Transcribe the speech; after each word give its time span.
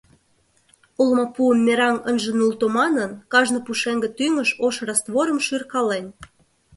Олмапуым 1.01 1.59
мераҥ 1.65 1.95
ынже 2.09 2.31
нулто 2.39 2.65
манын, 2.77 3.11
кажне 3.31 3.59
пушеҥге 3.65 4.09
тӱҥыш 4.17 4.49
ош 4.65 4.75
растворым 4.87 5.39
шӱркален. 5.45 6.05